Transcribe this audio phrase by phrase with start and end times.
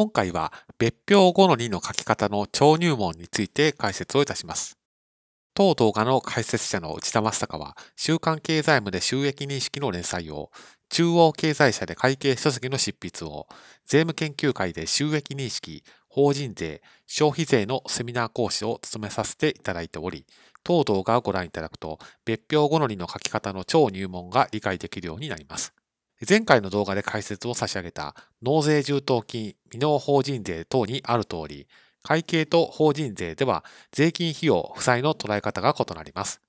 [0.00, 4.78] 今回は別表5の2の書き方の超入門について解説をいたします。
[5.52, 10.50] 当動画の解説者の内田正孝は、週刊経済部で収益認識の連載を、
[10.88, 13.46] 中央経済社で会計書籍の執筆を、
[13.84, 20.24] 税務研究会で収益認識、法人税、消費税のセミナー講師を務めさせていただいており、
[20.64, 25.74] 当動画をご覧いただくと、別表5の2の書き方の超入門が理解できるようになります。
[26.28, 31.66] 前回の動画で解説を差し上げた納税充当金、未納法人税等にある通り、
[32.02, 36.42] 会計と法人税では税金費用、負債の捉え方が異なります。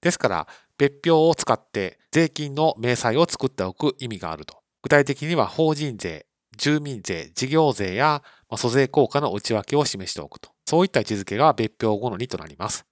[0.00, 4.56] ですから、別表を使って税金の明細を作っておく意味があると。
[4.82, 6.26] 具体的には法人税、
[6.56, 8.24] 住民税、事業税や
[8.56, 10.50] 租税効果の内訳を示しておくと。
[10.66, 12.84] そういった位置づけが別表後の2となります。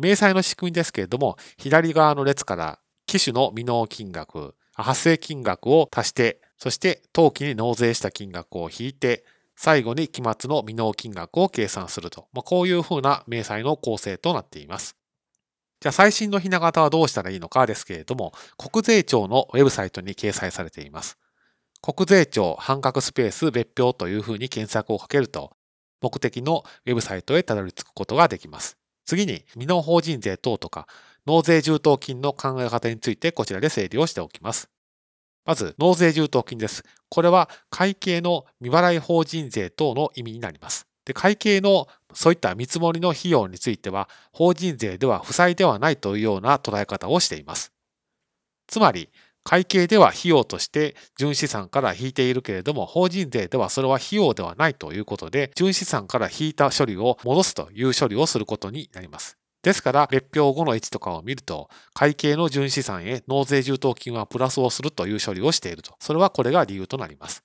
[0.00, 2.78] 明細の仕組みですけれども、左側の列から
[3.12, 14.96] 機種の未納金額、発生金額を足して、そして当期に納税した金額を引いて、最後に期末の未納金額を計算すると、まあ、こういうふうな明細の構成となっています。
[15.82, 21.18] じゃあ最新のひな形はどうしたらいいのかですけれども、国税庁のウェブサイトに掲載されています。
[21.82, 25.54] 国税庁半角スペース別表というふうに検索をかけると、
[26.00, 28.78] 目的のウェブサイトへたどり着くことができます。
[29.04, 30.86] 次に、未納法人税等とか、
[31.26, 34.70] 納税充当金の考え方についてこちらで整理をしておきます。
[35.44, 36.84] まず、納税充当金です。
[37.08, 40.86] これは会計の未払い法人税等の意味になります。
[41.04, 47.72] で会計のそういった見積もりの費用については、法人税では負債ではないというような捉え方をしています。
[48.68, 49.10] つまり、
[49.44, 59.41] 会計では費用として純資産から引いているけれども、法人税ではそれは費用ではないということで、純資産から引いた処理を戻すという処理をすることになります。
[59.62, 65.94] ですから、別表後の位置とかを見ると、会計の純資産へ納税充当金はプラスをするという処理をしていると。
[66.00, 67.44] それはこれが理由となります。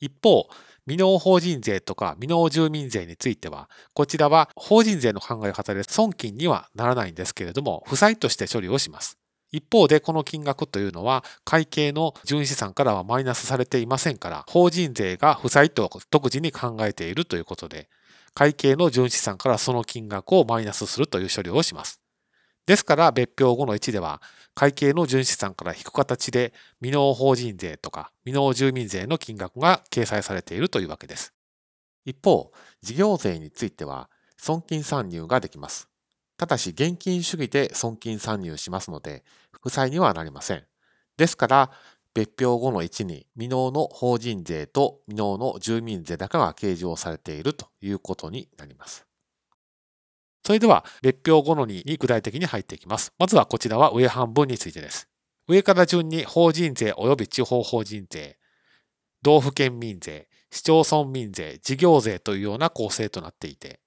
[0.00, 0.48] 一方、
[0.86, 9.18] 未納法人税とか未納住民税については、こちらは法人税の考え方で損金にはならないんですけれども、負債として処理をします。
[9.52, 17.88] 一方でこの金額というのは会計の純資産からはマイナスされていませんから、法人税が負債と独自に考えているということで、
[18.34, 22.00] 会計の純資産からその金額をマイナスするという処理をします。
[22.66, 24.22] ですから、別表後の1では、
[24.54, 31.32] 会計の純資産から引く形で、未納法人税とか未納住民税の金額が掲載されているというわけです。
[32.04, 35.88] 一方、事業税については、損金参入ができます。
[36.36, 39.24] ただし、現金主義で損金参入しますので、
[39.60, 40.64] 負債にはなりません。
[41.16, 41.70] ですから、
[42.14, 49.06] 別表後の1に未納の法人税と未納の住民税高が計上されているということになります。
[50.44, 53.12] それでは、別表後の2に具体的に入っていきます。
[53.18, 55.08] まずはこちらは上半分についてです。
[55.48, 58.38] 上から順に法人税及び地方法人税、
[59.22, 63.80] 道府県民税、市町村民税、事業税というような構成となっていて、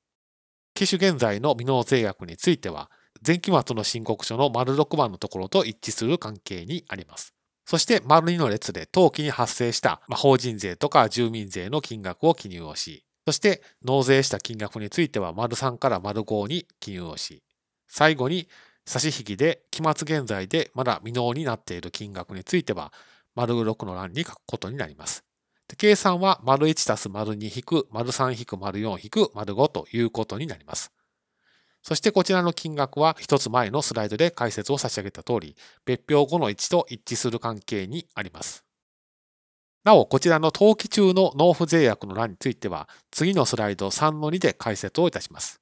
[0.74, 2.90] 機種現在の未納税額については、
[3.26, 7.35] 前期末の申告書の丸6番のところと一致する関係にあります。
[7.66, 17.42] そして、丸2の列で当期に発生した、法人税とか住民税の金額を記入をし、そして、納税した金額については、丸3から丸5に記入をし、
[17.88, 18.48] 最後に、
[18.86, 22.94] 差し引きで期末現在でまだ未納になっている金額については、
[23.34, 25.24] 丸6の欄に書くことになります。
[25.78, 30.92] 計算は、丸1たす丸2引く、丸3引く、丸4引く、丸5ということになります。
[31.88, 38.66] そしてこちらの金額は一つ前のスライドで解説を差し上げた通り、別表後の1と一致する関係にあります。
[39.84, 45.62] なお、こちらの登記中の納付税約の欄については、次のスライド3の2で解説をいたします。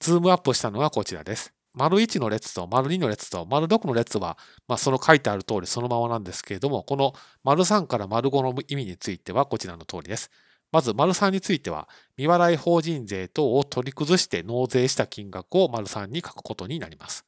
[0.00, 1.52] ズームアップしたのがこちらです。
[1.74, 4.38] 丸1の列と丸2の列と丸6の列は、
[4.68, 7.12] まあ、その書いてある通りそのままなんですけれども、この
[7.42, 10.30] 丸3から丸5の意味についてはこちらの通りです。
[10.76, 11.88] まず、丸3については、
[12.18, 17.24] 未払い法人税等を取り崩して納税した金額を丸3に書くことになります。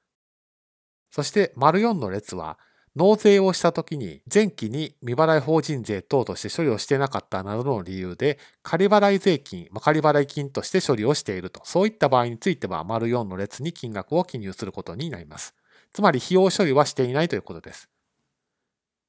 [1.10, 2.58] そして、丸4の列は、
[2.94, 15.54] 納税をしたときに前期に未払い法人税等として処理をしてなかったなどの理由で仮払い税金、仮払い金として処理をしていると、そういった場合については丸4の列に金額を記入することになります。
[15.90, 17.88] つまり費用処理はしていないということです。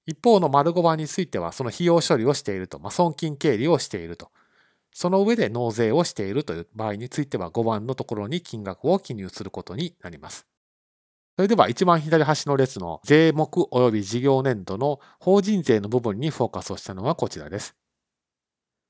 [0.09, 4.31] 一方の丸5番については、その費用処理をしていると、まあ、損金経理をしていると。
[4.91, 10.47] その上で納税をしているという場合については、5番のところに金額を記入することになります。
[11.35, 17.75] それでは一番左端の列の税目及び事業年度の法人税の部分にフォーカスをしたのはこちらです。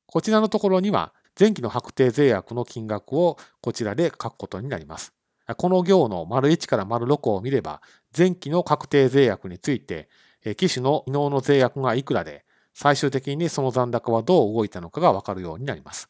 [0.08, 5.14] こちらのところには前期の確定税額の金額をこちらで書くことになります。
[5.58, 7.82] この行の丸1から丸6を見れば
[8.18, 10.10] 前期の確定税額について
[10.58, 16.10] 機種の異能の税額がいくらで、最終的にその残高はどう動いたのかがわかるようになります。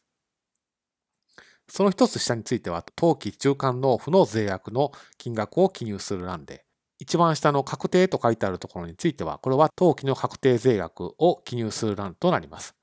[1.68, 6.64] その一つ下については、当期中間納付の税額の金額を記入する欄で、
[6.98, 12.74] 一番下の確定と書いてあるところについては、これは当期の確定税額を記入する欄となります。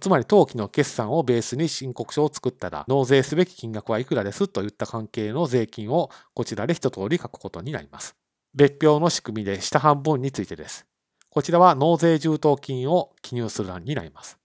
[0.00, 8.16] つまり当期の決算をベースに申告書を作ったら、納税すべき金額はいくらですといった関係の税金をこちらで一通り書くことになります。
[8.54, 10.86] 別表の仕組みで下半分についてです。
[11.28, 14.38] こちらは納税充当金を記入する欄になります。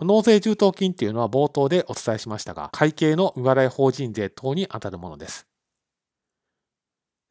[0.00, 5.46] 納税充当金っていうのは冒頭でお伝えしましたが、会計の未払い法人税等に当たるものです。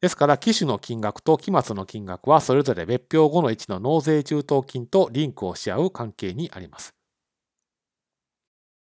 [0.00, 6.94] ですから、機種の金額と期末の金額はそれぞれ別表後の1の納税充当金とリンクをし合う関係にあります。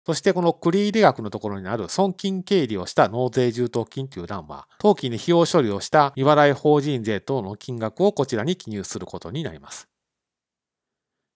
[0.04, 9.88] そしてこの繰入額のところにある損金経理をした納税充当金という欄は、当期に費用処理をした未払い法人税等の金額をこちらに記入することになります。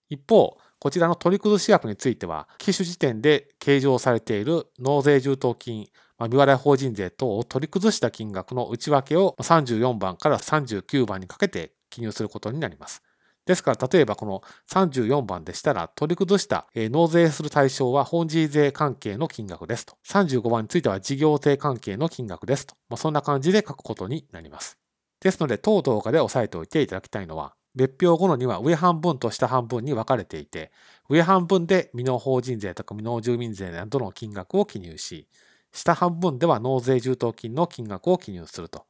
[0.08, 13.02] 一方、こちらの取り崩し額については、機種時点で計上されている納税充当金、未払い法人税等を取り崩した金額の内訳を34番から39番にかけて記入することになります。
[13.46, 19.96] ですから、例えばこの34番でしたら、取り崩した納税する対象は本事税関係の金額ですと。
[20.04, 22.74] 35番については事業税関係の金額ですと。
[22.88, 24.78] まあ、そんな感じで書くことになります。
[25.20, 30.72] ですので、当動画で押さえておいていただきたいのは、別表後のには上半分と下半分に分かれていて、
[31.08, 35.28] 上半分で未納法人税とか未納住民税などの金額を記入し、
[35.72, 38.85] 下半分では納税充当金の金額を記入すると。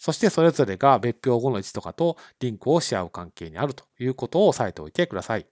[0.00, 5.46] そしてそれぞれが別表後の位置とかとリンクをし合う関係にあるということを押さえておいてください。